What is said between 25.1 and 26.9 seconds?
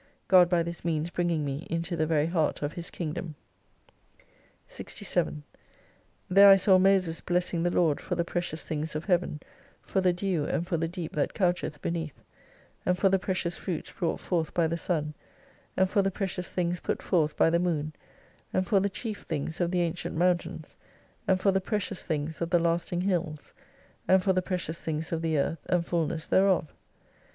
of the earth, and fulness thereof.